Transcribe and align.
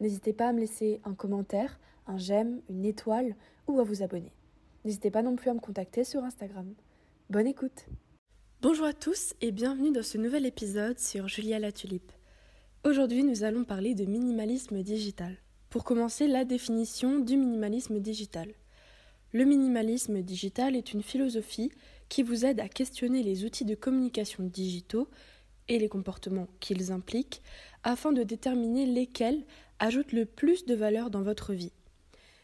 N'hésitez 0.00 0.32
pas 0.32 0.48
à 0.48 0.52
me 0.52 0.60
laisser 0.60 1.00
un 1.04 1.14
commentaire, 1.14 1.78
un 2.06 2.18
j'aime, 2.18 2.60
une 2.68 2.84
étoile 2.84 3.36
ou 3.68 3.80
à 3.80 3.84
vous 3.84 4.02
abonner. 4.02 4.32
N'hésitez 4.84 5.10
pas 5.10 5.22
non 5.22 5.36
plus 5.36 5.50
à 5.50 5.54
me 5.54 5.60
contacter 5.60 6.04
sur 6.04 6.24
Instagram. 6.24 6.74
Bonne 7.30 7.46
écoute 7.46 7.86
Bonjour 8.60 8.86
à 8.86 8.92
tous 8.92 9.34
et 9.40 9.52
bienvenue 9.52 9.92
dans 9.92 10.02
ce 10.02 10.18
nouvel 10.18 10.46
épisode 10.46 10.98
sur 10.98 11.28
Julia 11.28 11.58
la 11.58 11.72
Tulipe. 11.72 12.12
Aujourd'hui 12.84 13.22
nous 13.22 13.44
allons 13.44 13.64
parler 13.64 13.94
de 13.94 14.04
minimalisme 14.04 14.82
digital. 14.82 15.36
Pour 15.70 15.84
commencer, 15.84 16.28
la 16.28 16.44
définition 16.44 17.18
du 17.18 17.36
minimalisme 17.36 17.98
digital. 17.98 18.52
Le 19.32 19.44
minimalisme 19.44 20.22
digital 20.22 20.76
est 20.76 20.92
une 20.92 21.02
philosophie 21.02 21.72
qui 22.08 22.22
vous 22.22 22.44
aide 22.44 22.60
à 22.60 22.68
questionner 22.68 23.22
les 23.22 23.44
outils 23.44 23.64
de 23.64 23.74
communication 23.74 24.44
digitaux 24.44 25.08
et 25.68 25.78
les 25.78 25.88
comportements 25.88 26.48
qu'ils 26.60 26.92
impliquent 26.92 27.42
afin 27.82 28.12
de 28.12 28.22
déterminer 28.22 28.86
lesquels 28.86 29.44
ajoutent 29.78 30.12
le 30.12 30.24
plus 30.24 30.64
de 30.66 30.74
valeur 30.74 31.10
dans 31.10 31.22
votre 31.22 31.52
vie. 31.52 31.72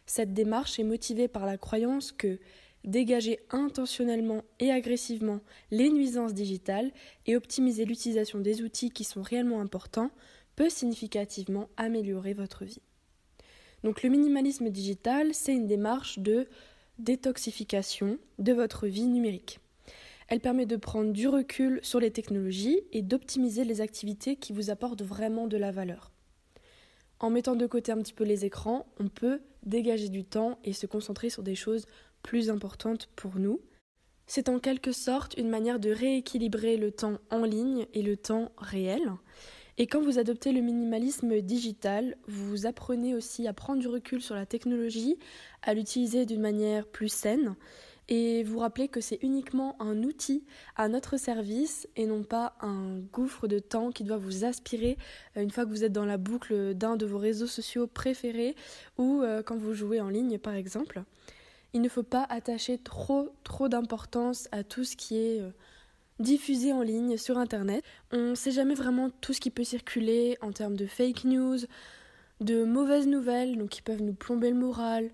Cette 0.06 0.34
démarche 0.34 0.78
est 0.78 0.84
motivée 0.84 1.28
par 1.28 1.46
la 1.46 1.56
croyance 1.56 2.12
que 2.12 2.38
dégager 2.84 3.40
intentionnellement 3.50 4.42
et 4.58 4.70
agressivement 4.70 5.40
les 5.70 5.90
nuisances 5.90 6.34
digitales 6.34 6.90
et 7.26 7.36
optimiser 7.36 7.84
l'utilisation 7.84 8.40
des 8.40 8.62
outils 8.62 8.90
qui 8.90 9.04
sont 9.04 9.22
réellement 9.22 9.60
importants 9.60 10.10
peut 10.56 10.70
significativement 10.70 11.68
améliorer 11.76 12.34
votre 12.34 12.64
vie. 12.64 12.80
Donc 13.84 14.02
le 14.02 14.10
minimalisme 14.10 14.68
digital, 14.70 15.34
c'est 15.34 15.54
une 15.54 15.66
démarche 15.66 16.18
de 16.18 16.48
détoxification 16.98 18.18
de 18.38 18.52
votre 18.52 18.86
vie 18.86 19.06
numérique. 19.06 19.60
Elle 20.30 20.40
permet 20.40 20.64
de 20.64 20.76
prendre 20.76 21.12
du 21.12 21.26
recul 21.26 21.80
sur 21.82 21.98
les 21.98 22.12
technologies 22.12 22.80
et 22.92 23.02
d'optimiser 23.02 23.64
les 23.64 23.80
activités 23.80 24.36
qui 24.36 24.52
vous 24.52 24.70
apportent 24.70 25.02
vraiment 25.02 25.48
de 25.48 25.56
la 25.56 25.72
valeur. 25.72 26.12
En 27.18 27.30
mettant 27.30 27.56
de 27.56 27.66
côté 27.66 27.90
un 27.90 27.98
petit 27.98 28.12
peu 28.12 28.22
les 28.22 28.44
écrans, 28.44 28.86
on 29.00 29.08
peut 29.08 29.40
dégager 29.66 30.08
du 30.08 30.24
temps 30.24 30.60
et 30.62 30.72
se 30.72 30.86
concentrer 30.86 31.30
sur 31.30 31.42
des 31.42 31.56
choses 31.56 31.86
plus 32.22 32.48
importantes 32.48 33.08
pour 33.16 33.40
nous. 33.40 33.60
C'est 34.28 34.48
en 34.48 34.60
quelque 34.60 34.92
sorte 34.92 35.34
une 35.36 35.48
manière 35.48 35.80
de 35.80 35.90
rééquilibrer 35.90 36.76
le 36.76 36.92
temps 36.92 37.18
en 37.30 37.42
ligne 37.42 37.86
et 37.92 38.02
le 38.02 38.16
temps 38.16 38.52
réel. 38.56 39.02
Et 39.78 39.88
quand 39.88 40.00
vous 40.00 40.20
adoptez 40.20 40.52
le 40.52 40.60
minimalisme 40.60 41.40
digital, 41.40 42.16
vous 42.28 42.66
apprenez 42.66 43.16
aussi 43.16 43.48
à 43.48 43.52
prendre 43.52 43.80
du 43.80 43.88
recul 43.88 44.22
sur 44.22 44.36
la 44.36 44.46
technologie, 44.46 45.18
à 45.62 45.74
l'utiliser 45.74 46.24
d'une 46.24 46.40
manière 46.40 46.86
plus 46.86 47.08
saine 47.08 47.56
et 48.10 48.42
vous 48.42 48.58
rappelez 48.58 48.88
que 48.88 49.00
c'est 49.00 49.20
uniquement 49.22 49.80
un 49.80 50.02
outil 50.02 50.44
à 50.76 50.88
notre 50.88 51.16
service 51.16 51.88
et 51.94 52.06
non 52.06 52.24
pas 52.24 52.54
un 52.60 52.98
gouffre 53.12 53.46
de 53.46 53.60
temps 53.60 53.92
qui 53.92 54.02
doit 54.02 54.16
vous 54.16 54.44
aspirer 54.44 54.98
euh, 55.36 55.42
une 55.42 55.50
fois 55.50 55.64
que 55.64 55.70
vous 55.70 55.84
êtes 55.84 55.92
dans 55.92 56.04
la 56.04 56.18
boucle 56.18 56.74
d'un 56.74 56.96
de 56.96 57.06
vos 57.06 57.18
réseaux 57.18 57.46
sociaux 57.46 57.86
préférés 57.86 58.56
ou 58.98 59.22
euh, 59.22 59.42
quand 59.44 59.56
vous 59.56 59.74
jouez 59.74 60.00
en 60.00 60.08
ligne 60.08 60.38
par 60.38 60.54
exemple. 60.54 61.04
Il 61.72 61.82
ne 61.82 61.88
faut 61.88 62.02
pas 62.02 62.26
attacher 62.28 62.78
trop 62.78 63.28
trop 63.44 63.68
d'importance 63.68 64.48
à 64.50 64.64
tout 64.64 64.82
ce 64.82 64.96
qui 64.96 65.16
est 65.16 65.40
euh, 65.40 65.50
diffusé 66.18 66.72
en 66.72 66.82
ligne 66.82 67.16
sur 67.16 67.38
internet. 67.38 67.84
On 68.10 68.30
ne 68.30 68.34
sait 68.34 68.50
jamais 68.50 68.74
vraiment 68.74 69.10
tout 69.20 69.32
ce 69.32 69.40
qui 69.40 69.50
peut 69.50 69.62
circuler 69.62 70.36
en 70.40 70.50
termes 70.50 70.76
de 70.76 70.86
fake 70.86 71.22
news, 71.24 71.58
de 72.40 72.64
mauvaises 72.64 73.06
nouvelles 73.06 73.56
donc 73.56 73.68
qui 73.68 73.82
peuvent 73.82 74.02
nous 74.02 74.14
plomber 74.14 74.50
le 74.50 74.56
moral 74.56 75.10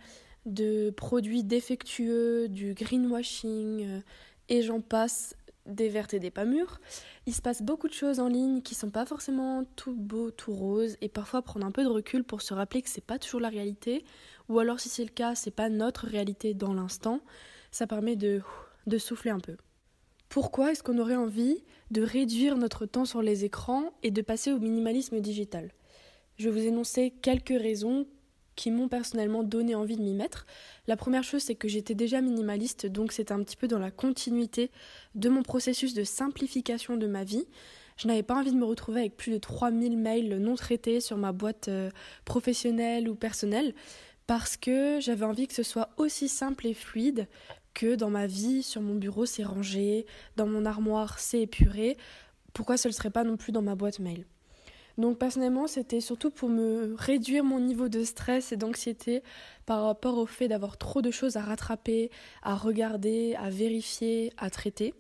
de 0.47 0.91
produits 0.91 1.45
défectueux, 1.45 2.49
du 2.49 2.75
greenwashing 2.75 3.85
euh, 3.85 4.01
et 4.49 4.63
j'en 4.63 4.81
passe 4.81 5.37
des 5.67 5.89
vertes 5.89 6.15
et 6.15 6.21
des 6.21 6.31
pas 6.31 6.45
mûres. 6.45 6.81
Il 7.27 7.35
se 7.35 7.43
passe 7.43 7.61
beaucoup 7.61 7.89
de 7.89 7.93
choses 7.93 8.21
en 8.21 8.29
ligne 8.29 8.63
qui 8.63 8.77
sont 8.77 8.91
pas 8.91 9.05
forcément 9.05 9.65
tout 9.75 9.95
beau, 9.95 10.31
tout 10.31 10.55
rose 10.55 10.97
et 11.01 11.09
parfois 11.09 11.43
prendre 11.43 11.67
un 11.67 11.73
peu 11.73 11.83
de 11.83 11.89
recul 11.89 12.23
pour 12.23 12.41
se 12.41 12.55
rappeler 12.55 12.83
que 12.83 12.89
c'est 12.89 13.05
pas 13.05 13.19
toujours 13.19 13.41
la 13.41 13.49
réalité 13.49 14.05
ou 14.49 14.61
alors 14.61 14.79
si 14.79 14.89
c'est 14.89 15.05
le 15.05 15.11
cas, 15.11 15.35
c'est 15.35 15.51
pas 15.51 15.69
notre 15.69 16.07
réalité 16.07 16.55
dans 16.55 16.73
l'instant. 16.73 17.21
Ça 17.73 17.87
permet 17.87 18.17
de 18.17 18.41
de 18.87 18.99
souffler 18.99 19.31
un 19.31 19.41
peu. 19.41 19.57
Pourquoi 20.29 20.73
est-ce 20.73 20.83
qu'on 20.83 20.99
aurait 20.99 21.17
envie 21.17 21.63
de 21.91 22.03
réduire 22.03 22.57
notre 22.57 22.87
temps 22.87 23.05
sur 23.05 23.23
les 23.23 23.45
écrans 23.45 23.93
et 24.03 24.11
de 24.11 24.23
passer 24.23 24.53
au 24.53 24.59
minimalisme 24.59 25.21
digital? 25.21 25.73
Je 26.39 26.49
vais 26.49 26.61
vous 26.61 26.67
énoncer 26.67 27.13
quelques 27.23 27.49
raisons 27.49 28.07
qui 28.57 28.71
m'ont 28.71 28.89
personnellement 28.89 29.43
donné 29.43 29.75
envie 29.75 29.97
de 29.97 30.03
m'y 30.03 30.15
mettre. 30.15 30.47
La 30.87 30.97
première 30.97 31.23
chose, 31.23 31.43
c'est 31.43 31.55
que 31.55 31.69
j'étais 31.69 31.95
déjà 31.95 32.21
minimaliste, 32.21 32.87
donc 32.87 33.13
c'était 33.13 33.33
un 33.33 33.43
petit 33.43 33.57
peu 33.57 33.69
dans 33.69 33.79
la 33.79 33.91
continuité 33.91 34.71
de 35.15 35.29
mon 35.29 35.43
processus 35.43 35.95
de 35.95 36.03
simplification 36.03 36.97
de 36.97 37.07
ma 37.07 37.23
vie. 37.23 37.47
Je 37.97 38.09
n'avais 38.09 38.23
pas 38.23 38.35
envie 38.35 38.53
de 38.53 38.57
me 38.57 38.65
retrouver 38.65 39.01
avec 39.01 39.17
plus 39.17 39.33
de 39.33 39.39
3000 39.39 39.97
mails 39.97 40.39
non 40.39 40.55
traités 40.55 41.01
sur 41.01 41.17
ma 41.17 41.33
boîte 41.33 41.69
euh, 41.69 41.91
professionnelle 42.25 43.09
ou 43.09 43.15
personnelle, 43.15 43.75
parce 44.27 44.57
que 44.57 44.99
j'avais 45.01 45.25
envie 45.25 45.47
que 45.47 45.55
ce 45.55 45.63
soit 45.63 45.91
aussi 45.97 46.29
simple 46.29 46.67
et 46.67 46.75
fluide 46.75 47.29
que 47.75 47.95
dans 47.95 48.11
ma 48.11 48.27
vie, 48.27 48.63
sur 48.63 48.81
mon 48.81 48.95
bureau 48.95 49.27
c'est 49.27 49.45
rangé, 49.45 50.07
dans 50.37 50.47
mon 50.47 50.65
armoire 50.65 51.19
c'est 51.19 51.43
épuré. 51.43 51.97
Pourquoi 52.53 52.77
ce 52.77 52.89
ne 52.89 52.93
serait 52.93 53.11
pas 53.11 53.25
non 53.25 53.37
plus 53.37 53.53
dans 53.53 53.63
ma 53.63 53.75
boîte 53.75 53.99
mail? 53.99 54.27
Donc 54.99 55.19
personnellement, 55.19 55.67
c'était 55.67 56.01
surtout 56.01 56.31
pour 56.31 56.49
me 56.49 56.95
réduire 56.97 57.45
mon 57.45 57.61
niveau 57.61 57.89
de 57.89 58.03
stress 58.03 58.53
et 58.53 58.57
d'anxiété 58.57 59.23
par 59.67 59.85
rapport 59.85 60.17
au 60.17 60.27
fait 60.27 60.49
d'avoir 60.49 60.79
trop 60.79 61.03
de 61.03 61.11
choses 61.11 61.37
à 61.37 61.43
rattraper, 61.43 62.11
à 62.43 62.55
regarder, 62.55 63.35
à 63.39 63.51
vérifier, 63.51 64.33
à 64.39 64.49
traiter. 64.49 64.95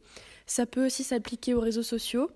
Ça 0.47 0.67
peut 0.67 0.87
aussi 0.87 1.03
s'appliquer 1.03 1.55
aux 1.55 1.61
réseaux 1.61 1.83
sociaux. 1.83 2.31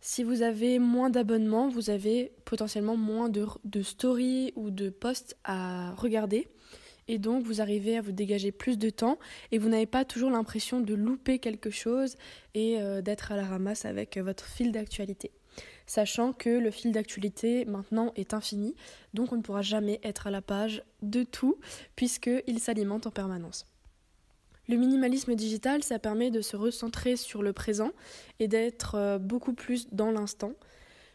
Si 0.00 0.22
vous 0.22 0.42
avez 0.42 0.78
moins 0.78 1.08
d'abonnements, 1.08 1.68
vous 1.68 1.88
avez 1.88 2.32
potentiellement 2.44 2.96
moins 2.96 3.30
de, 3.30 3.82
stories 3.82 4.52
ou 4.54 4.70
de 4.70 4.90
posts 4.90 5.36
à 5.44 5.92
regarder. 5.94 6.48
Et 7.08 7.18
donc 7.18 7.44
vous 7.44 7.60
arrivez 7.60 7.96
à 7.96 8.02
vous 8.02 8.12
dégager 8.12 8.52
plus 8.52 8.78
de 8.78 8.90
temps 8.90 9.18
et 9.52 9.58
vous 9.58 9.68
n'avez 9.68 9.86
pas 9.86 10.04
toujours 10.04 10.30
l'impression 10.30 10.80
de 10.80 10.92
louper 10.92 11.38
quelque 11.38 11.70
chose 11.70 12.16
et 12.54 12.80
euh, 12.80 13.00
d'être 13.00 13.30
à 13.30 13.36
la 13.36 13.44
ramasse 13.44 13.84
avec 13.84 14.18
votre 14.18 14.44
fil 14.44 14.72
d'actualité 14.72 15.30
sachant 15.86 16.32
que 16.32 16.50
le 16.50 16.70
fil 16.70 16.92
d'actualité 16.92 17.64
maintenant 17.64 18.12
est 18.16 18.34
infini, 18.34 18.74
donc 19.14 19.32
on 19.32 19.36
ne 19.36 19.42
pourra 19.42 19.62
jamais 19.62 20.00
être 20.02 20.26
à 20.26 20.30
la 20.30 20.42
page 20.42 20.82
de 21.02 21.22
tout, 21.22 21.56
puisqu'il 21.94 22.58
s'alimente 22.58 23.06
en 23.06 23.10
permanence. 23.10 23.66
Le 24.68 24.76
minimalisme 24.76 25.36
digital, 25.36 25.84
ça 25.84 26.00
permet 26.00 26.30
de 26.30 26.40
se 26.40 26.56
recentrer 26.56 27.16
sur 27.16 27.42
le 27.42 27.52
présent 27.52 27.92
et 28.40 28.48
d'être 28.48 28.96
euh, 28.96 29.18
beaucoup 29.18 29.52
plus 29.52 29.88
dans 29.92 30.10
l'instant. 30.10 30.52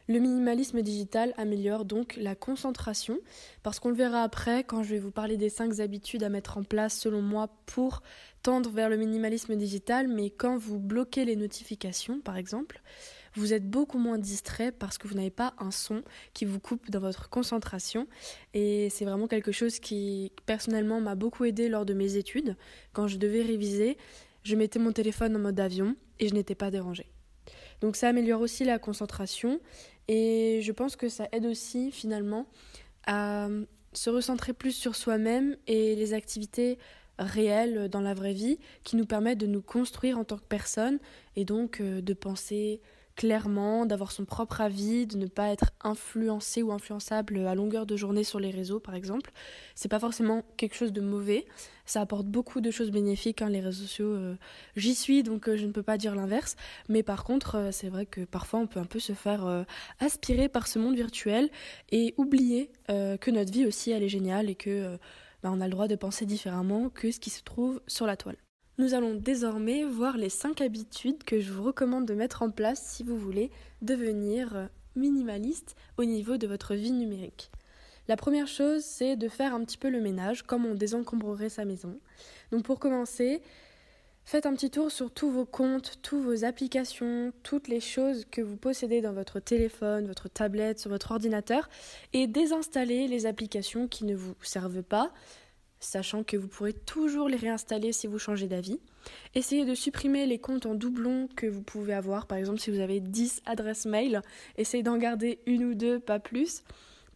Le 0.08 0.20
minimalisme 0.20 0.82
digital 0.82 1.34
améliore 1.38 1.86
donc 1.86 2.16
la 2.18 2.34
concentration, 2.34 3.20
parce 3.62 3.80
qu'on 3.80 3.90
le 3.90 3.96
verra 3.96 4.24
après 4.24 4.64
quand 4.64 4.84
je 4.84 4.90
vais 4.90 5.00
vous 5.00 5.12
parler 5.12 5.38
des 5.38 5.50
5 5.50 5.80
habitudes 5.80 6.24
à 6.24 6.30
mettre 6.30 6.58
en 6.58 6.64
place 6.64 6.98
selon 6.98 7.22
moi 7.22 7.50
pour 7.66 8.02
tendre 8.42 8.70
vers 8.72 8.90
le 8.90 8.98
minimalisme 8.98 9.56
digital, 9.56 10.08
mais 10.08 10.30
quand 10.30 10.58
vous 10.58 10.80
bloquez 10.80 11.26
les 11.26 11.36
notifications 11.36 12.20
par 12.20 12.38
exemple, 12.38 12.82
vous 13.36 13.54
êtes 13.54 13.70
beaucoup 13.70 13.98
moins 13.98 14.18
distrait 14.18 14.72
parce 14.72 14.98
que 14.98 15.08
vous 15.08 15.16
n'avez 15.16 15.30
pas 15.30 15.54
un 15.58 15.72
son 15.72 16.04
qui 16.34 16.46
vous 16.46 16.60
coupe 16.60 16.90
dans 16.90 17.00
votre 17.00 17.30
concentration. 17.30 18.08
Et 18.54 18.90
c'est 18.90 19.06
vraiment 19.06 19.28
quelque 19.28 19.52
chose 19.52 19.80
qui, 19.80 20.32
personnellement, 20.46 21.02
m'a 21.02 21.16
beaucoup 21.16 21.46
aidé 21.46 21.70
lors 21.70 21.86
de 21.86 21.94
mes 21.94 22.16
études. 22.18 22.56
Quand 22.94 23.08
je 23.08 23.18
devais 23.18 23.42
réviser, 23.42 23.98
je 24.44 24.56
mettais 24.56 24.80
mon 24.80 24.92
téléphone 24.92 25.36
en 25.36 25.40
mode 25.40 25.60
avion 25.60 25.96
et 26.20 26.28
je 26.28 26.34
n'étais 26.34 26.56
pas 26.56 26.72
dérangée. 26.72 27.12
Donc 27.82 27.96
ça 27.96 28.10
améliore 28.10 28.42
aussi 28.42 28.64
la 28.64 28.80
concentration 28.80 29.60
et 30.08 30.60
je 30.62 30.72
pense 30.72 30.96
que 30.96 31.10
ça 31.10 31.28
aide 31.32 31.46
aussi 31.46 31.92
finalement 31.92 32.48
à 33.06 33.50
se 33.94 34.10
recentrer 34.10 34.54
plus 34.54 34.72
sur 34.72 34.96
soi-même 34.96 35.58
et 35.68 35.96
les 35.96 36.14
activités 36.14 36.78
réelles 37.18 37.90
dans 37.90 38.02
la 38.02 38.14
vraie 38.14 38.34
vie 38.34 38.60
qui 38.84 38.96
nous 38.96 39.06
permettent 39.06 39.40
de 39.40 39.48
nous 39.48 39.62
construire 39.62 40.18
en 40.18 40.24
tant 40.24 40.38
que 40.38 40.48
personne 40.48 41.00
et 41.36 41.46
donc 41.46 41.82
euh, 41.82 42.02
de 42.02 42.14
penser 42.14 42.82
clairement, 43.22 43.86
d'avoir 43.86 44.12
son 44.12 44.26
propre 44.26 44.62
avis, 44.62 45.06
de 45.06 45.16
ne 45.16 45.28
pas 45.28 45.50
être 45.50 45.74
influencé 45.84 46.64
ou 46.64 46.72
influençable 46.72 47.46
à 47.46 47.54
longueur 47.54 47.86
de 47.86 47.96
journée 47.96 48.24
sur 48.24 48.40
les 48.40 48.50
réseaux, 48.50 48.80
par 48.80 48.96
exemple. 48.96 49.32
C'est 49.76 49.90
pas 49.90 50.00
forcément 50.00 50.44
quelque 50.58 50.74
chose 50.74 50.92
de 50.92 51.02
mauvais. 51.02 51.46
Ça 51.86 52.02
apporte 52.02 52.26
beaucoup 52.26 52.62
de 52.62 52.72
choses 52.72 52.90
bénéfiques, 52.90 53.44
hein, 53.44 53.50
les 53.50 53.60
réseaux 53.60 53.84
sociaux. 53.84 54.08
Euh, 54.08 54.38
j'y 54.76 54.96
suis, 54.96 55.22
donc 55.22 55.48
euh, 55.48 55.56
je 55.56 55.68
ne 55.68 55.72
peux 55.72 55.84
pas 55.84 56.00
dire 56.00 56.16
l'inverse. 56.16 56.56
Mais 56.90 57.04
par 57.04 57.24
contre, 57.24 57.58
euh, 57.58 57.72
c'est 57.72 57.90
vrai 57.90 58.08
que 58.08 58.22
parfois 58.22 58.60
on 58.60 58.66
peut 58.66 58.80
un 58.80 58.86
peu 58.86 58.98
se 58.98 59.14
faire 59.14 59.66
aspirer 60.00 60.50
par 60.50 60.66
ce 60.66 60.80
monde 60.80 60.96
virtuel 60.96 61.52
et 61.92 62.16
oublier 62.18 62.72
que 62.88 63.30
notre 63.30 63.54
vie 63.54 63.68
aussi, 63.68 63.92
elle 63.92 64.02
est 64.02 64.10
géniale 64.10 64.50
et 64.50 64.56
que 64.56 64.98
bah, 65.44 65.52
on 65.54 65.62
a 65.62 65.66
le 65.66 65.72
droit 65.72 65.88
de 65.88 65.96
penser 65.96 66.26
différemment 66.26 66.90
que 66.90 67.12
ce 67.12 67.20
qui 67.20 67.30
se 67.30 67.44
trouve 67.44 67.82
sur 67.86 68.08
la 68.08 68.18
toile. 68.18 68.38
Nous 68.82 68.96
allons 68.96 69.14
désormais 69.14 69.84
voir 69.84 70.18
les 70.18 70.30
5 70.30 70.60
habitudes 70.60 71.24
que 71.24 71.40
je 71.40 71.52
vous 71.52 71.62
recommande 71.62 72.08
de 72.08 72.16
mettre 72.16 72.42
en 72.42 72.50
place 72.50 72.82
si 72.84 73.04
vous 73.04 73.16
voulez 73.16 73.52
devenir 73.84 74.70
minimaliste 74.96 75.76
au 76.00 76.04
niveau 76.04 76.38
de 76.38 76.48
votre 76.48 76.74
vie 76.74 76.92
numérique. 76.92 77.52
La 78.08 78.18
première 78.18 78.48
chose, 78.48 78.84
c'est 78.84 79.18
de 79.18 79.28
faire 79.28 79.54
un 79.54 79.64
petit 79.64 79.78
peu 79.78 79.92
le 79.92 80.02
ménage, 80.02 80.42
comme 80.42 80.66
on 80.66 80.74
désencombrerait 80.74 81.50
sa 81.50 81.64
maison. 81.64 82.00
Donc 82.52 82.64
pour 82.64 82.80
commencer, 82.80 83.44
faites 84.26 84.48
un 84.48 84.54
petit 84.56 84.72
tour 84.72 84.92
sur 84.92 85.12
tous 85.12 85.30
vos 85.30 85.46
comptes, 85.46 86.00
toutes 86.02 86.24
vos 86.24 86.44
applications, 86.44 87.34
toutes 87.44 87.68
les 87.68 87.82
choses 87.82 88.26
que 88.32 88.42
vous 88.42 88.58
possédez 88.58 89.02
dans 89.02 89.14
votre 89.14 89.40
téléphone, 89.40 90.08
votre 90.08 90.28
tablette, 90.28 90.80
sur 90.80 90.90
votre 90.90 91.12
ordinateur, 91.12 91.70
et 92.14 92.26
désinstallez 92.26 93.08
les 93.08 93.28
applications 93.28 93.88
qui 93.88 94.06
ne 94.06 94.16
vous 94.16 94.34
servent 94.42 94.82
pas, 94.82 95.14
sachant 95.82 96.24
que 96.24 96.38
vous 96.38 96.48
pourrez 96.48 96.74
toujours 96.74 97.28
les 97.28 97.36
réinstaller 97.36 97.92
si 97.92 98.08
vous 98.08 98.20
changez 98.20 98.48
d'avis. 98.48 98.80
Essayez 99.36 99.66
de 99.66 99.76
supprimer 99.76 100.26
les 100.26 100.40
comptes 100.40 100.66
en 100.66 100.76
doublon 100.76 101.28
que 101.36 101.48
vous 101.48 101.64
pouvez 101.64 101.94
avoir. 101.94 102.28
Par 102.28 102.38
exemple, 102.38 102.60
si 102.60 102.72
vous 102.72 102.80
avez 102.80 103.02
10 103.02 103.42
adresses 103.46 103.86
mail, 103.86 104.22
essayez 104.58 104.84
d'en 104.84 104.98
garder 104.98 105.40
une 105.46 105.66
ou 105.66 105.74
deux, 105.74 106.00
pas 106.00 106.20
plus. 106.20 106.64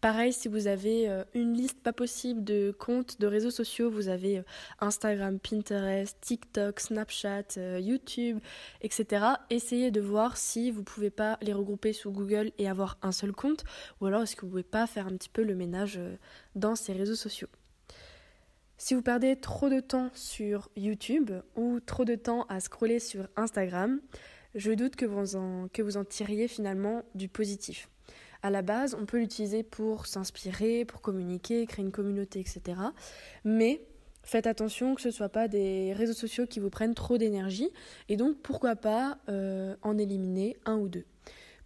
Pareil, 0.02 0.32
si 0.32 0.48
vous 0.48 0.66
avez 0.66 1.08
euh, 1.08 1.24
une 1.34 1.54
liste 1.54 1.82
pas 1.82 1.92
possible 1.92 2.44
de 2.44 2.74
comptes 2.78 3.18
de 3.18 3.26
réseaux 3.26 3.50
sociaux, 3.50 3.90
vous 3.90 4.08
avez 4.08 4.38
euh, 4.38 4.42
Instagram, 4.78 5.38
Pinterest, 5.38 6.16
TikTok, 6.20 6.80
Snapchat, 6.80 7.56
euh, 7.56 7.80
YouTube, 7.80 8.38
etc. 8.82 9.24
Essayez 9.48 9.90
de 9.90 10.00
voir 10.00 10.36
si 10.36 10.70
vous 10.70 10.82
pouvez 10.82 11.10
pas 11.10 11.38
les 11.40 11.54
regrouper 11.54 11.94
sous 11.94 12.12
Google 12.12 12.52
et 12.58 12.68
avoir 12.68 12.98
un 13.00 13.12
seul 13.12 13.32
compte, 13.32 13.64
ou 14.00 14.06
alors 14.06 14.22
est-ce 14.22 14.36
que 14.36 14.42
vous 14.42 14.50
pouvez 14.50 14.62
pas 14.62 14.86
faire 14.86 15.06
un 15.06 15.16
petit 15.16 15.30
peu 15.30 15.42
le 15.42 15.54
ménage 15.54 15.98
dans 16.54 16.76
ces 16.76 16.92
réseaux 16.92 17.14
sociaux. 17.14 17.48
Si 18.78 18.94
vous 18.94 19.00
perdez 19.00 19.36
trop 19.36 19.70
de 19.70 19.80
temps 19.80 20.10
sur 20.12 20.68
YouTube 20.76 21.30
ou 21.56 21.80
trop 21.80 22.04
de 22.04 22.14
temps 22.14 22.44
à 22.48 22.60
scroller 22.60 22.98
sur 22.98 23.26
Instagram, 23.36 24.00
je 24.54 24.72
doute 24.72 24.96
que 24.96 25.06
vous 25.06 25.34
en, 25.34 25.68
que 25.72 25.80
vous 25.80 25.96
en 25.96 26.04
tiriez 26.04 26.46
finalement 26.46 27.02
du 27.14 27.28
positif. 27.28 27.88
À 28.42 28.50
la 28.50 28.60
base, 28.60 28.94
on 29.00 29.06
peut 29.06 29.18
l'utiliser 29.18 29.62
pour 29.62 30.06
s'inspirer, 30.06 30.84
pour 30.84 31.00
communiquer, 31.00 31.66
créer 31.66 31.84
une 31.84 31.90
communauté, 31.90 32.38
etc. 32.40 32.78
Mais 33.44 33.80
faites 34.22 34.46
attention 34.46 34.94
que 34.94 35.00
ce 35.00 35.08
ne 35.08 35.12
soit 35.12 35.30
pas 35.30 35.48
des 35.48 35.94
réseaux 35.94 36.12
sociaux 36.12 36.46
qui 36.46 36.60
vous 36.60 36.70
prennent 36.70 36.94
trop 36.94 37.16
d'énergie. 37.16 37.70
Et 38.10 38.16
donc, 38.16 38.36
pourquoi 38.42 38.76
pas 38.76 39.16
euh, 39.30 39.74
en 39.80 39.96
éliminer 39.96 40.58
un 40.66 40.76
ou 40.76 40.88
deux. 40.88 41.06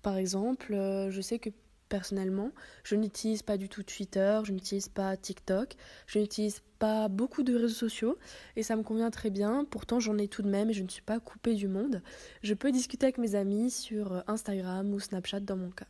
Par 0.02 0.16
exemple, 0.16 0.74
euh, 0.74 1.10
je 1.10 1.20
sais 1.20 1.40
que 1.40 1.50
personnellement. 1.90 2.52
Je 2.84 2.96
n'utilise 2.96 3.42
pas 3.42 3.58
du 3.58 3.68
tout 3.68 3.82
Twitter, 3.82 4.40
je 4.44 4.52
n'utilise 4.52 4.88
pas 4.88 5.14
TikTok, 5.18 5.74
je 6.06 6.18
n'utilise 6.18 6.62
pas 6.78 7.08
beaucoup 7.08 7.42
de 7.42 7.54
réseaux 7.54 7.68
sociaux 7.68 8.18
et 8.56 8.62
ça 8.62 8.76
me 8.76 8.82
convient 8.82 9.10
très 9.10 9.28
bien. 9.28 9.66
Pourtant, 9.66 10.00
j'en 10.00 10.16
ai 10.16 10.28
tout 10.28 10.40
de 10.40 10.48
même 10.48 10.70
et 10.70 10.72
je 10.72 10.82
ne 10.82 10.88
suis 10.88 11.02
pas 11.02 11.20
coupée 11.20 11.54
du 11.54 11.68
monde. 11.68 12.02
Je 12.42 12.54
peux 12.54 12.72
discuter 12.72 13.04
avec 13.04 13.18
mes 13.18 13.34
amis 13.34 13.70
sur 13.70 14.24
Instagram 14.26 14.94
ou 14.94 15.00
Snapchat 15.00 15.40
dans 15.40 15.56
mon 15.56 15.70
cas. 15.70 15.88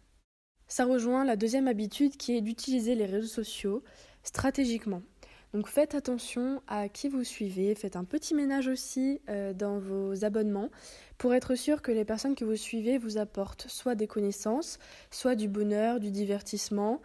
Ça 0.67 0.85
rejoint 0.85 1.25
la 1.25 1.37
deuxième 1.37 1.69
habitude 1.69 2.17
qui 2.17 2.37
est 2.37 2.41
d'utiliser 2.41 2.95
les 2.97 3.07
réseaux 3.07 3.29
sociaux 3.29 3.85
stratégiquement. 4.23 5.03
Donc 5.53 5.67
faites 5.67 5.97
attention 5.97 6.63
à 6.69 6.89
qui 6.89 7.09
vous 7.09 7.25
suivez, 7.25 7.75
faites 7.75 7.97
un 7.97 8.05
petit 8.05 8.35
ménage 8.35 8.69
aussi 8.69 9.21
euh, 9.29 9.53
dans 9.53 9.79
vos 9.79 10.25
abonnements 10.25 10.71
pour 11.19 11.35
être 11.35 11.57
sûr 11.57 11.83
que 11.83 11.91
les 11.91 12.05
personnes 12.05 12.37
que 12.37 12.45
vous 12.45 12.57
suivez 12.57 12.99
vous 12.99 13.19
apportent 13.19 13.67
soit 13.69 13.97
des 13.97 14.07
connaissances, 14.07 14.79
soit 15.11 15.35
du 15.35 15.49
bonheur, 15.49 15.99
du 15.99 16.13
divertissement 16.13 17.01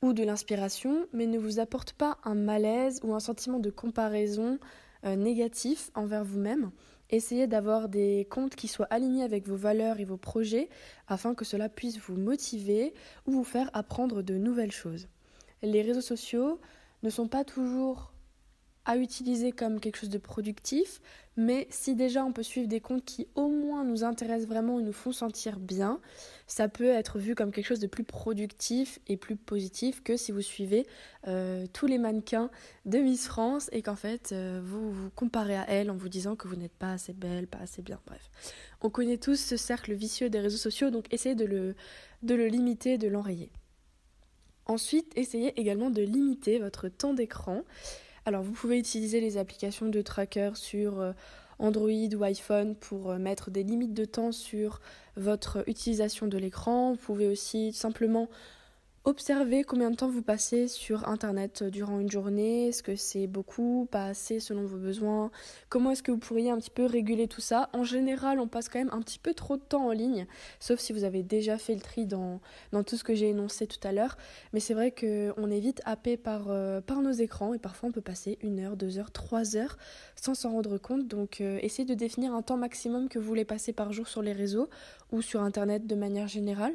ou 0.00 0.14
de 0.14 0.24
l'inspiration, 0.24 1.06
mais 1.12 1.26
ne 1.26 1.38
vous 1.38 1.58
apportent 1.58 1.92
pas 1.92 2.16
un 2.24 2.34
malaise 2.34 3.00
ou 3.02 3.12
un 3.14 3.20
sentiment 3.20 3.58
de 3.58 3.70
comparaison 3.70 4.58
euh, 5.04 5.14
négatif 5.14 5.90
envers 5.94 6.24
vous-même. 6.24 6.70
Essayez 7.10 7.46
d'avoir 7.46 7.90
des 7.90 8.26
comptes 8.30 8.56
qui 8.56 8.68
soient 8.68 8.86
alignés 8.86 9.22
avec 9.22 9.46
vos 9.46 9.54
valeurs 9.54 10.00
et 10.00 10.04
vos 10.04 10.16
projets 10.16 10.70
afin 11.08 11.34
que 11.34 11.44
cela 11.44 11.68
puisse 11.68 11.98
vous 11.98 12.16
motiver 12.16 12.94
ou 13.26 13.32
vous 13.32 13.44
faire 13.44 13.70
apprendre 13.74 14.22
de 14.22 14.34
nouvelles 14.34 14.72
choses. 14.72 15.08
Les 15.62 15.82
réseaux 15.82 16.00
sociaux 16.00 16.58
ne 17.02 17.10
sont 17.10 17.28
pas 17.28 17.44
toujours 17.44 18.12
à 18.86 18.96
utiliser 18.96 19.50
comme 19.50 19.80
quelque 19.80 19.96
chose 19.96 20.10
de 20.10 20.18
productif, 20.18 21.00
mais 21.36 21.66
si 21.70 21.96
déjà 21.96 22.24
on 22.24 22.32
peut 22.32 22.44
suivre 22.44 22.68
des 22.68 22.80
comptes 22.80 23.04
qui 23.04 23.26
au 23.34 23.48
moins 23.48 23.84
nous 23.84 24.04
intéressent 24.04 24.48
vraiment 24.48 24.78
et 24.78 24.82
nous 24.84 24.92
font 24.92 25.10
sentir 25.10 25.58
bien, 25.58 26.00
ça 26.46 26.68
peut 26.68 26.88
être 26.88 27.18
vu 27.18 27.34
comme 27.34 27.50
quelque 27.50 27.66
chose 27.66 27.80
de 27.80 27.88
plus 27.88 28.04
productif 28.04 29.00
et 29.08 29.16
plus 29.16 29.34
positif 29.34 30.04
que 30.04 30.16
si 30.16 30.30
vous 30.30 30.40
suivez 30.40 30.86
euh, 31.26 31.66
tous 31.72 31.86
les 31.86 31.98
mannequins 31.98 32.48
de 32.84 32.98
Miss 32.98 33.26
France 33.26 33.68
et 33.72 33.82
qu'en 33.82 33.96
fait 33.96 34.30
euh, 34.30 34.60
vous 34.64 34.92
vous 34.92 35.10
comparez 35.10 35.56
à 35.56 35.68
elles 35.68 35.90
en 35.90 35.96
vous 35.96 36.08
disant 36.08 36.36
que 36.36 36.46
vous 36.46 36.56
n'êtes 36.56 36.76
pas 36.76 36.92
assez 36.92 37.12
belle, 37.12 37.48
pas 37.48 37.58
assez 37.58 37.82
bien, 37.82 37.98
bref. 38.06 38.30
On 38.82 38.88
connaît 38.88 39.18
tous 39.18 39.34
ce 39.34 39.56
cercle 39.56 39.94
vicieux 39.94 40.30
des 40.30 40.38
réseaux 40.38 40.56
sociaux, 40.56 40.90
donc 40.90 41.12
essayez 41.12 41.34
de 41.34 41.44
le, 41.44 41.74
de 42.22 42.36
le 42.36 42.46
limiter, 42.46 42.98
de 42.98 43.08
l'enrayer. 43.08 43.50
Ensuite, 44.66 45.12
essayez 45.16 45.58
également 45.60 45.90
de 45.90 46.02
limiter 46.02 46.58
votre 46.58 46.88
temps 46.88 47.14
d'écran. 47.14 47.62
Alors 48.24 48.42
vous 48.42 48.52
pouvez 48.52 48.78
utiliser 48.78 49.20
les 49.20 49.38
applications 49.38 49.88
de 49.88 50.02
tracker 50.02 50.50
sur 50.54 51.00
euh, 51.00 51.12
Android 51.60 52.14
ou 52.16 52.24
iPhone 52.24 52.74
pour 52.74 53.10
euh, 53.10 53.18
mettre 53.18 53.52
des 53.52 53.62
limites 53.62 53.94
de 53.94 54.04
temps 54.04 54.32
sur 54.32 54.80
votre 55.16 55.62
utilisation 55.68 56.26
de 56.26 56.36
l'écran. 56.36 56.92
Vous 56.92 56.98
pouvez 56.98 57.28
aussi 57.28 57.72
simplement 57.72 58.28
Observez 59.08 59.62
combien 59.62 59.92
de 59.92 59.94
temps 59.94 60.08
vous 60.08 60.20
passez 60.20 60.66
sur 60.66 61.08
Internet 61.08 61.62
durant 61.62 62.00
une 62.00 62.10
journée? 62.10 62.66
Est-ce 62.66 62.82
que 62.82 62.96
c'est 62.96 63.28
beaucoup, 63.28 63.86
pas 63.88 64.06
assez 64.06 64.40
selon 64.40 64.64
vos 64.64 64.78
besoins? 64.78 65.30
Comment 65.68 65.92
est-ce 65.92 66.02
que 66.02 66.10
vous 66.10 66.18
pourriez 66.18 66.50
un 66.50 66.56
petit 66.56 66.72
peu 66.72 66.84
réguler 66.84 67.28
tout 67.28 67.40
ça? 67.40 67.70
En 67.72 67.84
général, 67.84 68.40
on 68.40 68.48
passe 68.48 68.68
quand 68.68 68.80
même 68.80 68.90
un 68.90 69.00
petit 69.00 69.20
peu 69.20 69.32
trop 69.32 69.56
de 69.58 69.62
temps 69.62 69.86
en 69.86 69.92
ligne, 69.92 70.26
sauf 70.58 70.80
si 70.80 70.92
vous 70.92 71.04
avez 71.04 71.22
déjà 71.22 71.56
fait 71.56 71.76
le 71.76 71.80
tri 71.80 72.04
dans, 72.04 72.40
tout 72.84 72.96
ce 72.96 73.04
que 73.04 73.14
j'ai 73.14 73.28
énoncé 73.28 73.68
tout 73.68 73.78
à 73.86 73.92
l'heure. 73.92 74.16
Mais 74.52 74.58
c'est 74.58 74.74
vrai 74.74 74.90
qu'on 74.90 75.50
est 75.52 75.60
vite 75.60 75.82
happé 75.84 76.16
par, 76.16 76.46
euh, 76.48 76.80
par 76.80 77.00
nos 77.00 77.12
écrans 77.12 77.54
et 77.54 77.60
parfois 77.60 77.90
on 77.90 77.92
peut 77.92 78.00
passer 78.00 78.38
une 78.42 78.58
heure, 78.58 78.76
deux 78.76 78.98
heures, 78.98 79.12
trois 79.12 79.56
heures 79.56 79.78
sans 80.16 80.34
s'en 80.34 80.50
rendre 80.50 80.78
compte. 80.78 81.06
Donc 81.06 81.40
euh, 81.40 81.60
essayez 81.62 81.86
de 81.86 81.94
définir 81.94 82.34
un 82.34 82.42
temps 82.42 82.56
maximum 82.56 83.08
que 83.08 83.20
vous 83.20 83.26
voulez 83.26 83.44
passer 83.44 83.72
par 83.72 83.92
jour 83.92 84.08
sur 84.08 84.20
les 84.20 84.32
réseaux 84.32 84.68
ou 85.12 85.22
sur 85.22 85.42
Internet 85.42 85.86
de 85.86 85.94
manière 85.94 86.28
générale 86.28 86.74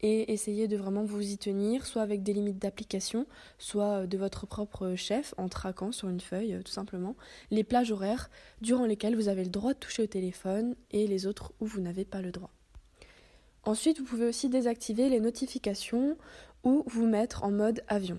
et 0.00 0.32
essayez 0.32 0.68
de 0.68 0.76
vraiment 0.76 1.04
vous 1.04 1.22
y 1.22 1.38
tenir, 1.38 1.86
soit 1.86 2.02
avec 2.02 2.22
des 2.22 2.32
limites 2.32 2.58
d'application, 2.58 3.26
soit 3.58 4.02
euh, 4.02 4.06
de 4.06 4.18
votre 4.18 4.46
propre 4.46 4.94
chef 4.96 5.34
en 5.36 5.48
traquant 5.48 5.92
sur 5.92 6.08
une 6.08 6.20
feuille 6.20 6.54
euh, 6.54 6.62
tout 6.62 6.72
simplement 6.72 7.16
les 7.50 7.64
plages 7.64 7.92
horaires 7.92 8.30
durant 8.60 8.86
lesquelles 8.86 9.16
vous 9.16 9.28
avez 9.28 9.44
le 9.44 9.50
droit 9.50 9.74
de 9.74 9.78
toucher 9.78 10.02
au 10.02 10.06
téléphone 10.06 10.74
et 10.90 11.06
les 11.06 11.26
autres 11.26 11.52
où 11.60 11.66
vous 11.66 11.80
n'avez 11.80 12.04
pas 12.04 12.20
le 12.20 12.30
droit. 12.30 12.50
Ensuite, 13.64 14.00
vous 14.00 14.04
pouvez 14.04 14.26
aussi 14.26 14.48
désactiver 14.48 15.08
les 15.08 15.20
notifications 15.20 16.16
ou 16.64 16.82
vous 16.86 17.06
mettre 17.06 17.44
en 17.44 17.52
mode 17.52 17.84
avion. 17.86 18.18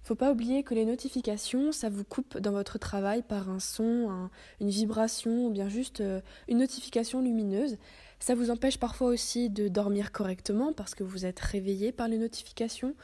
Il 0.00 0.04
ne 0.04 0.06
faut 0.06 0.14
pas 0.14 0.32
oublier 0.32 0.62
que 0.62 0.74
les 0.74 0.86
notifications, 0.86 1.72
ça 1.72 1.90
vous 1.90 2.04
coupe 2.04 2.38
dans 2.38 2.52
votre 2.52 2.78
travail 2.78 3.22
par 3.22 3.50
un 3.50 3.60
son, 3.60 4.30
une 4.60 4.70
vibration 4.70 5.46
ou 5.46 5.50
bien 5.50 5.68
juste 5.68 6.00
euh, 6.00 6.22
une 6.48 6.58
notification 6.58 7.20
lumineuse. 7.20 7.76
Ça 8.20 8.34
vous 8.34 8.50
empêche 8.50 8.78
parfois 8.78 9.08
aussi 9.08 9.48
de 9.48 9.68
dormir 9.68 10.12
correctement 10.12 10.72
parce 10.72 10.94
que 10.94 11.02
vous 11.02 11.24
êtes 11.24 11.40
réveillé 11.40 11.90
par 11.90 12.06
les 12.06 12.18
notifications. 12.18 12.94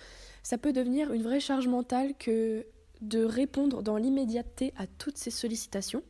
Ça 0.42 0.58
peut 0.58 0.72
devenir 0.72 1.12
une 1.12 1.22
vraie 1.22 1.40
charge 1.40 1.66
mentale 1.66 2.12
que 2.18 2.66
de 3.00 3.24
répondre 3.24 3.82
dans 3.82 3.96
l'immédiateté 3.96 4.72
à 4.76 4.86
toutes 4.86 5.16
ces 5.16 5.30
sollicitations. 5.30 6.02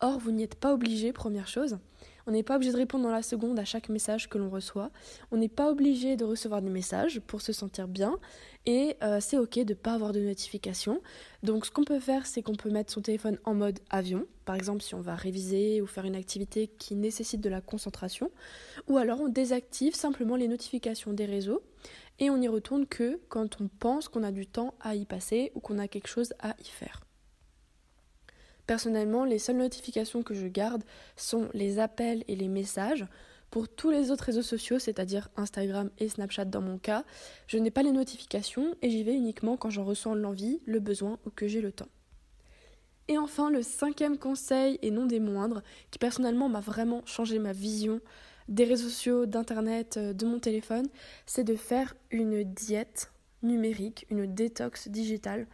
Or, 0.00 0.18
vous 0.18 0.30
n'y 0.30 0.42
êtes 0.42 0.56
pas 0.56 0.74
obligé, 0.74 1.12
première 1.12 1.48
chose. 1.48 1.78
On 2.26 2.32
n'est 2.32 2.42
pas 2.42 2.56
obligé 2.56 2.72
de 2.72 2.78
répondre 2.78 3.04
dans 3.04 3.10
la 3.10 3.22
seconde 3.22 3.58
à 3.58 3.64
chaque 3.64 3.88
message 3.88 4.28
que 4.28 4.38
l'on 4.38 4.48
reçoit. 4.48 4.90
On 5.30 5.36
n'est 5.36 5.48
pas 5.48 5.70
obligé 5.70 6.16
de 6.16 6.24
recevoir 6.24 6.62
des 6.62 6.70
messages 6.70 7.20
pour 7.20 7.42
se 7.42 7.52
sentir 7.52 7.86
bien. 7.86 8.18
Et 8.66 8.96
euh, 9.02 9.18
c'est 9.20 9.36
ok 9.36 9.58
de 9.58 9.74
ne 9.74 9.74
pas 9.74 9.92
avoir 9.92 10.12
de 10.12 10.20
notification. 10.20 11.02
Donc 11.42 11.66
ce 11.66 11.70
qu'on 11.70 11.84
peut 11.84 12.00
faire, 12.00 12.26
c'est 12.26 12.42
qu'on 12.42 12.54
peut 12.54 12.70
mettre 12.70 12.92
son 12.92 13.02
téléphone 13.02 13.38
en 13.44 13.54
mode 13.54 13.78
avion. 13.90 14.26
Par 14.46 14.54
exemple, 14.54 14.82
si 14.82 14.94
on 14.94 15.02
va 15.02 15.14
réviser 15.14 15.82
ou 15.82 15.86
faire 15.86 16.06
une 16.06 16.16
activité 16.16 16.68
qui 16.78 16.94
nécessite 16.94 17.42
de 17.42 17.50
la 17.50 17.60
concentration. 17.60 18.30
Ou 18.88 18.96
alors 18.96 19.20
on 19.20 19.28
désactive 19.28 19.94
simplement 19.94 20.36
les 20.36 20.48
notifications 20.48 21.12
des 21.12 21.26
réseaux. 21.26 21.62
Et 22.20 22.30
on 22.30 22.38
n'y 22.38 22.48
retourne 22.48 22.86
que 22.86 23.20
quand 23.28 23.60
on 23.60 23.68
pense 23.68 24.08
qu'on 24.08 24.22
a 24.22 24.32
du 24.32 24.46
temps 24.46 24.74
à 24.80 24.94
y 24.94 25.04
passer 25.04 25.52
ou 25.54 25.60
qu'on 25.60 25.78
a 25.78 25.88
quelque 25.88 26.08
chose 26.08 26.32
à 26.38 26.54
y 26.60 26.68
faire. 26.68 27.03
Personnellement, 28.66 29.24
les 29.24 29.38
seules 29.38 29.56
notifications 29.56 30.22
que 30.22 30.34
je 30.34 30.46
garde 30.46 30.84
sont 31.16 31.48
les 31.52 31.78
appels 31.78 32.24
et 32.28 32.36
les 32.36 32.48
messages 32.48 33.06
Pour 33.50 33.68
tous 33.68 33.90
les 33.90 34.10
autres 34.10 34.24
réseaux 34.24 34.42
sociaux, 34.42 34.78
c'est-à-dire 34.78 35.28
Instagram 35.36 35.90
et 35.98 36.08
Snapchat 36.08 36.46
dans 36.46 36.62
mon 36.62 36.78
cas, 36.78 37.04
je 37.46 37.58
n'ai 37.58 37.70
pas 37.70 37.82
les 37.82 37.92
notifications 37.92 38.74
et 38.82 38.90
j'y 38.90 39.02
vais 39.02 39.14
uniquement 39.14 39.56
quand 39.56 39.70
j'en 39.70 39.84
ressens 39.84 40.14
l'envie, 40.14 40.60
le 40.64 40.80
besoin 40.80 41.18
ou 41.26 41.30
que 41.30 41.46
j'ai 41.46 41.60
le 41.60 41.72
temps. 41.72 41.88
Et 43.08 43.18
enfin, 43.18 43.50
le 43.50 43.62
cinquième 43.62 44.16
conseil, 44.16 44.78
et 44.80 44.90
non 44.90 45.04
des 45.04 45.20
moindres, 45.20 45.62
qui 45.90 45.98
personnellement 45.98 46.48
m'a 46.48 46.60
vraiment 46.60 47.02
changé 47.04 47.38
ma 47.38 47.52
vision 47.52 48.00
des 48.48 48.64
réseaux 48.64 48.88
sociaux, 48.88 49.26
d'Internet, 49.26 49.96
euh, 49.96 50.12
de 50.12 50.26
mon 50.26 50.38
téléphone, 50.38 50.86
c'est 51.26 51.44
de 51.44 51.56
faire 51.56 51.94
une 52.10 52.42
diète 52.44 53.12
numérique, 53.42 54.06
une 54.10 54.26
détox 54.26 54.88
digitale. 54.88 55.46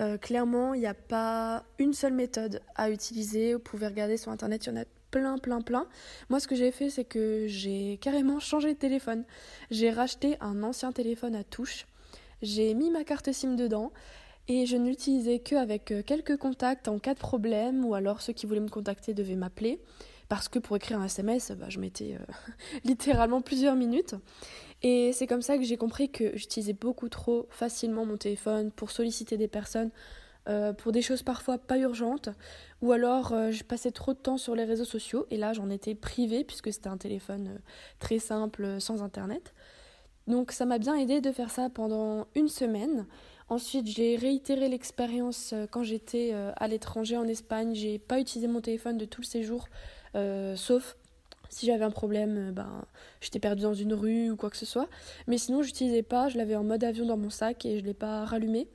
Euh, 0.00 0.18
clairement, 0.18 0.74
il 0.74 0.80
n'y 0.80 0.86
a 0.86 0.94
pas 0.94 1.64
une 1.78 1.92
seule 1.92 2.14
méthode 2.14 2.60
à 2.74 2.90
utiliser. 2.90 3.54
Vous 3.54 3.60
pouvez 3.60 3.86
regarder 3.86 4.16
sur 4.16 4.32
Internet, 4.32 4.66
il 4.66 4.70
y 4.70 4.72
en 4.72 4.80
a 4.80 4.84
plein, 5.10 5.38
plein, 5.38 5.60
plein. 5.60 5.86
Moi, 6.28 6.40
ce 6.40 6.48
que 6.48 6.56
j'ai 6.56 6.72
fait, 6.72 6.90
c'est 6.90 7.04
que 7.04 7.46
j'ai 7.46 7.98
carrément 8.00 8.40
changé 8.40 8.74
de 8.74 8.78
téléphone. 8.78 9.24
J'ai 9.70 9.90
racheté 9.90 10.36
un 10.40 10.62
ancien 10.64 10.90
téléphone 10.90 11.36
à 11.36 11.44
touche. 11.44 11.86
J'ai 12.42 12.74
mis 12.74 12.90
ma 12.90 13.04
carte 13.04 13.30
SIM 13.30 13.54
dedans 13.54 13.92
et 14.48 14.66
je 14.66 14.76
n'utilisais 14.76 15.38
qu'avec 15.38 15.92
euh, 15.92 16.02
quelques 16.02 16.36
contacts 16.36 16.88
en 16.88 16.98
cas 16.98 17.14
de 17.14 17.18
problème 17.20 17.84
ou 17.84 17.94
alors 17.94 18.20
ceux 18.20 18.32
qui 18.32 18.46
voulaient 18.46 18.60
me 18.60 18.68
contacter 18.68 19.14
devaient 19.14 19.36
m'appeler 19.36 19.80
parce 20.34 20.48
que 20.48 20.58
pour 20.58 20.74
écrire 20.74 20.98
un 20.98 21.04
SMS, 21.04 21.52
bah, 21.52 21.66
je 21.68 21.78
mettais 21.78 22.16
euh, 22.18 22.32
littéralement 22.84 23.40
plusieurs 23.40 23.76
minutes. 23.76 24.16
Et 24.82 25.12
c'est 25.12 25.28
comme 25.28 25.42
ça 25.42 25.56
que 25.56 25.62
j'ai 25.62 25.76
compris 25.76 26.10
que 26.10 26.36
j'utilisais 26.36 26.72
beaucoup 26.72 27.08
trop 27.08 27.46
facilement 27.50 28.04
mon 28.04 28.16
téléphone 28.16 28.72
pour 28.72 28.90
solliciter 28.90 29.36
des 29.36 29.46
personnes 29.46 29.92
euh, 30.48 30.72
pour 30.72 30.90
des 30.90 31.02
choses 31.02 31.22
parfois 31.22 31.56
pas 31.56 31.78
urgentes, 31.78 32.30
ou 32.82 32.90
alors 32.90 33.32
euh, 33.32 33.52
je 33.52 33.62
passais 33.62 33.92
trop 33.92 34.12
de 34.12 34.18
temps 34.18 34.36
sur 34.36 34.56
les 34.56 34.64
réseaux 34.64 34.84
sociaux, 34.84 35.24
et 35.30 35.36
là 35.36 35.52
j'en 35.52 35.70
étais 35.70 35.94
privée 35.94 36.42
puisque 36.42 36.72
c'était 36.72 36.88
un 36.88 36.98
téléphone 36.98 37.60
très 38.00 38.18
simple, 38.18 38.80
sans 38.80 39.04
internet. 39.04 39.54
Donc 40.26 40.50
ça 40.50 40.66
m'a 40.66 40.78
bien 40.78 40.96
aidé 40.96 41.20
de 41.20 41.30
faire 41.30 41.50
ça 41.50 41.70
pendant 41.70 42.26
une 42.34 42.48
semaine. 42.48 43.06
Ensuite, 43.48 43.86
j'ai 43.86 44.16
réitéré 44.16 44.68
l'expérience 44.68 45.54
quand 45.70 45.82
j'étais 45.82 46.32
à 46.56 46.66
l'étranger 46.66 47.18
en 47.18 47.24
Espagne. 47.24 47.74
J'ai 47.74 47.98
pas 47.98 48.18
utilisé 48.18 48.48
mon 48.48 48.62
téléphone 48.62 48.96
de 48.96 49.04
tout 49.04 49.20
le 49.20 49.26
séjour 49.26 49.66
sauf 50.56 50.96
si 51.54 51.66
j'avais 51.66 51.84
un 51.84 51.90
problème, 51.90 52.36
euh, 52.36 52.52
ben, 52.52 52.84
j'étais 53.20 53.38
perdue 53.38 53.62
dans 53.62 53.74
une 53.74 53.94
rue 53.94 54.30
ou 54.30 54.36
quoi 54.36 54.50
que 54.50 54.56
ce 54.56 54.66
soit. 54.66 54.88
Mais 55.28 55.38
sinon, 55.38 55.62
j'utilisais 55.62 56.02
pas, 56.02 56.28
je 56.28 56.36
l'avais 56.36 56.56
en 56.56 56.64
mode 56.64 56.82
avion 56.82 57.06
dans 57.06 57.16
mon 57.16 57.30
sac 57.30 57.64
et 57.64 57.78
je 57.78 57.84
l'ai 57.84 57.94
pas 57.94 58.24
rallumé. 58.24 58.66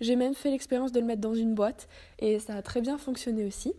J'ai 0.00 0.16
même 0.16 0.34
fait 0.34 0.50
l'expérience 0.50 0.90
de 0.92 1.00
le 1.00 1.06
mettre 1.06 1.20
dans 1.20 1.34
une 1.34 1.54
boîte 1.54 1.88
et 2.18 2.38
ça 2.40 2.56
a 2.56 2.62
très 2.62 2.80
bien 2.80 2.98
fonctionné 2.98 3.44
aussi. 3.44 3.72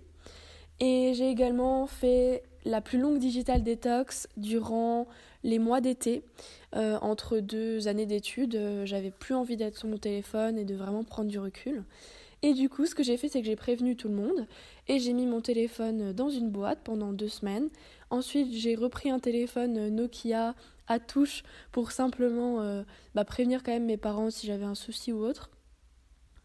Et 0.79 1.13
j'ai 1.15 1.29
également 1.29 1.85
fait 1.85 2.43
la 2.63 2.79
plus 2.79 2.99
longue 2.99 3.19
digital 3.19 3.63
detox 3.63 4.27
durant 4.37 5.07
les 5.43 5.59
mois 5.59 5.81
d'été. 5.81 6.23
Euh, 6.75 6.97
entre 7.01 7.39
deux 7.39 7.87
années 7.87 8.05
d'études, 8.05 8.57
j'avais 8.85 9.11
plus 9.11 9.35
envie 9.35 9.57
d'être 9.57 9.77
sur 9.77 9.89
mon 9.89 9.97
téléphone 9.97 10.57
et 10.57 10.65
de 10.65 10.75
vraiment 10.75 11.03
prendre 11.03 11.29
du 11.29 11.39
recul. 11.39 11.83
Et 12.41 12.53
du 12.53 12.69
coup, 12.69 12.85
ce 12.85 12.95
que 12.95 13.03
j'ai 13.03 13.17
fait, 13.17 13.27
c'est 13.27 13.41
que 13.41 13.45
j'ai 13.45 13.55
prévenu 13.55 13.95
tout 13.95 14.07
le 14.07 14.15
monde 14.15 14.47
et 14.87 14.99
j'ai 14.99 15.13
mis 15.13 15.25
mon 15.25 15.41
téléphone 15.41 16.13
dans 16.13 16.29
une 16.29 16.49
boîte 16.49 16.79
pendant 16.83 17.11
deux 17.11 17.27
semaines. 17.27 17.69
Ensuite, 18.09 18.53
j'ai 18.53 18.75
repris 18.75 19.09
un 19.09 19.19
téléphone 19.19 19.89
Nokia 19.89 20.55
à 20.87 20.99
touche 20.99 21.43
pour 21.71 21.91
simplement 21.91 22.61
euh, 22.61 22.83
bah, 23.13 23.25
prévenir 23.25 23.61
quand 23.61 23.71
même 23.71 23.85
mes 23.85 23.97
parents 23.97 24.29
si 24.29 24.47
j'avais 24.47 24.65
un 24.65 24.75
souci 24.75 25.11
ou 25.11 25.23
autre 25.23 25.49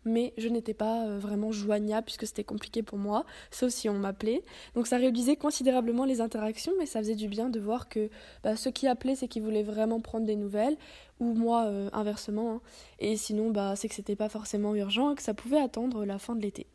mais 0.04 0.32
je 0.38 0.49
n'étais 0.49 0.75
pas 0.75 1.06
euh, 1.06 1.18
vraiment 1.18 1.52
joignable 1.52 2.04
puisque 2.04 2.26
c'était 2.26 2.44
compliqué 2.44 2.82
pour 2.82 2.99
moi, 2.99 3.25
sauf 3.50 3.70
si 3.70 3.88
on 3.88 3.94
m'appelait. 3.94 4.42
Donc 4.75 4.87
ça 4.87 4.96
réduisait 4.96 5.37
considérablement 5.37 6.04
les 6.04 6.20
interactions, 6.20 6.73
mais 6.78 6.87
ça 6.87 7.00
faisait 7.00 7.14
du 7.14 7.28
bien 7.28 7.49
de 7.49 7.61
voir 7.61 7.88
que 7.88 8.11
bah, 8.42 8.56
ceux 8.56 8.70
qui 8.70 8.87
appelaient, 8.87 9.16
c'est 9.16 9.28
qu'ils 9.28 9.42
voulaient 9.42 9.62
vraiment 9.62 10.00
prendre 10.00 10.26
des 10.26 10.37
nouvelles, 10.37 10.76
ou 11.20 11.34
moi 11.34 11.64
euh, 11.66 11.88
inversement. 11.92 12.54
Hein. 12.54 12.61
Et 12.99 13.16
sinon, 13.16 13.50
bah, 13.50 13.75
c'est 13.76 13.88
que 13.88 13.94
c'était 13.94 14.16
pas 14.16 14.28
forcément 14.28 14.75
urgent 14.75 15.12
et 15.12 15.14
que 15.14 15.23
ça 15.23 15.34
pouvait 15.34 15.61
attendre 15.61 16.04
la 16.04 16.18
fin 16.18 16.34
de 16.34 16.42
l'été. 16.42 16.66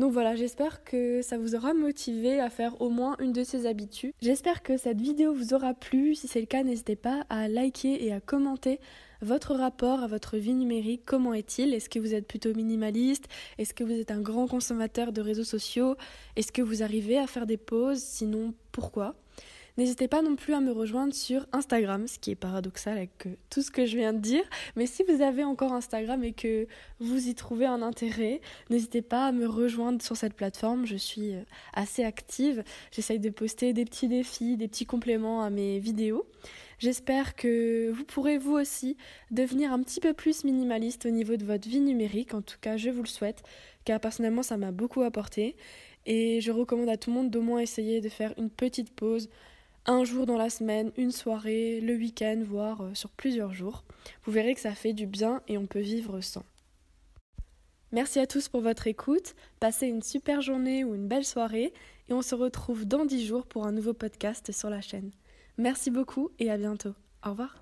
Donc 0.00 0.12
voilà, 0.12 0.34
j'espère 0.34 0.82
que 0.82 1.20
ça 1.20 1.36
vous 1.36 1.54
aura 1.54 1.74
motivé 1.74 2.40
à 2.40 2.48
faire 2.48 2.80
au 2.80 2.88
moins 2.88 3.16
une 3.20 3.34
de 3.34 3.44
ces 3.44 3.66
habitudes. 3.66 4.14
J'espère 4.22 4.62
que 4.62 4.78
cette 4.78 4.98
vidéo 4.98 5.34
vous 5.34 5.52
aura 5.52 5.74
plu. 5.74 6.14
Si 6.14 6.26
c'est 6.26 6.40
le 6.40 6.46
cas, 6.46 6.62
n'hésitez 6.62 6.96
pas 6.96 7.26
à 7.28 7.48
liker 7.48 8.02
et 8.02 8.10
à 8.10 8.18
commenter 8.18 8.80
votre 9.20 9.54
rapport 9.54 10.02
à 10.02 10.06
votre 10.06 10.38
vie 10.38 10.54
numérique, 10.54 11.02
comment 11.04 11.34
est-il? 11.34 11.74
Est-ce 11.74 11.90
que 11.90 11.98
vous 11.98 12.14
êtes 12.14 12.26
plutôt 12.26 12.54
minimaliste? 12.54 13.26
Est-ce 13.58 13.74
que 13.74 13.84
vous 13.84 13.92
êtes 13.92 14.10
un 14.10 14.22
grand 14.22 14.46
consommateur 14.46 15.12
de 15.12 15.20
réseaux 15.20 15.44
sociaux? 15.44 15.96
Est-ce 16.34 16.50
que 16.50 16.62
vous 16.62 16.82
arrivez 16.82 17.18
à 17.18 17.26
faire 17.26 17.44
des 17.44 17.58
pauses? 17.58 18.00
Sinon, 18.00 18.54
pourquoi? 18.72 19.16
N'hésitez 19.80 20.08
pas 20.08 20.20
non 20.20 20.36
plus 20.36 20.52
à 20.52 20.60
me 20.60 20.72
rejoindre 20.72 21.14
sur 21.14 21.46
Instagram, 21.52 22.06
ce 22.06 22.18
qui 22.18 22.32
est 22.32 22.34
paradoxal 22.34 22.98
avec 22.98 23.26
euh, 23.26 23.30
tout 23.48 23.62
ce 23.62 23.70
que 23.70 23.86
je 23.86 23.96
viens 23.96 24.12
de 24.12 24.18
dire. 24.18 24.42
Mais 24.76 24.84
si 24.84 25.02
vous 25.04 25.22
avez 25.22 25.42
encore 25.42 25.72
Instagram 25.72 26.22
et 26.22 26.34
que 26.34 26.66
vous 26.98 27.28
y 27.28 27.34
trouvez 27.34 27.64
un 27.64 27.80
intérêt, 27.80 28.42
n'hésitez 28.68 29.00
pas 29.00 29.28
à 29.28 29.32
me 29.32 29.46
rejoindre 29.46 30.02
sur 30.02 30.18
cette 30.18 30.34
plateforme. 30.34 30.84
Je 30.84 30.96
suis 30.96 31.32
euh, 31.32 31.40
assez 31.72 32.04
active. 32.04 32.62
J'essaye 32.92 33.20
de 33.20 33.30
poster 33.30 33.72
des 33.72 33.86
petits 33.86 34.06
défis, 34.06 34.58
des 34.58 34.68
petits 34.68 34.84
compléments 34.84 35.42
à 35.42 35.48
mes 35.48 35.78
vidéos. 35.78 36.26
J'espère 36.78 37.34
que 37.34 37.90
vous 37.90 38.04
pourrez 38.04 38.36
vous 38.36 38.52
aussi 38.52 38.98
devenir 39.30 39.72
un 39.72 39.82
petit 39.82 40.00
peu 40.00 40.12
plus 40.12 40.44
minimaliste 40.44 41.06
au 41.06 41.10
niveau 41.10 41.38
de 41.38 41.46
votre 41.46 41.66
vie 41.66 41.80
numérique. 41.80 42.34
En 42.34 42.42
tout 42.42 42.58
cas, 42.60 42.76
je 42.76 42.90
vous 42.90 43.02
le 43.02 43.08
souhaite, 43.08 43.42
car 43.86 43.98
personnellement, 43.98 44.42
ça 44.42 44.58
m'a 44.58 44.72
beaucoup 44.72 45.00
apporté. 45.00 45.56
Et 46.04 46.42
je 46.42 46.52
recommande 46.52 46.90
à 46.90 46.98
tout 46.98 47.08
le 47.08 47.16
monde 47.16 47.30
d'au 47.30 47.40
moins 47.40 47.60
essayer 47.60 48.02
de 48.02 48.10
faire 48.10 48.34
une 48.36 48.50
petite 48.50 48.90
pause 48.90 49.30
un 49.86 50.04
jour 50.04 50.26
dans 50.26 50.36
la 50.36 50.50
semaine, 50.50 50.92
une 50.96 51.10
soirée, 51.10 51.80
le 51.80 51.94
week-end, 51.94 52.42
voire 52.44 52.82
euh, 52.82 52.94
sur 52.94 53.10
plusieurs 53.10 53.52
jours. 53.52 53.84
Vous 54.24 54.32
verrez 54.32 54.54
que 54.54 54.60
ça 54.60 54.74
fait 54.74 54.92
du 54.92 55.06
bien 55.06 55.42
et 55.48 55.58
on 55.58 55.66
peut 55.66 55.80
vivre 55.80 56.20
sans. 56.20 56.44
Merci 57.92 58.20
à 58.20 58.26
tous 58.26 58.48
pour 58.48 58.60
votre 58.60 58.86
écoute, 58.86 59.34
passez 59.58 59.88
une 59.88 60.02
super 60.02 60.40
journée 60.42 60.84
ou 60.84 60.94
une 60.94 61.08
belle 61.08 61.24
soirée 61.24 61.72
et 62.08 62.12
on 62.12 62.22
se 62.22 62.36
retrouve 62.36 62.84
dans 62.84 63.04
10 63.04 63.26
jours 63.26 63.46
pour 63.46 63.66
un 63.66 63.72
nouveau 63.72 63.94
podcast 63.94 64.52
sur 64.52 64.70
la 64.70 64.80
chaîne. 64.80 65.10
Merci 65.58 65.90
beaucoup 65.90 66.30
et 66.38 66.50
à 66.50 66.56
bientôt. 66.56 66.94
Au 67.24 67.30
revoir. 67.30 67.58